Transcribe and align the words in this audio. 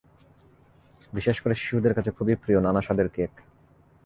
বিশেষ 1.13 1.37
করে 1.41 1.55
শিশুদের 1.55 1.93
কাছে 1.93 2.11
খুবই 2.11 2.35
প্রিয় 2.35 2.59
নানা 2.61 2.81
স্বাদের 2.81 3.07
কেক। 3.09 3.31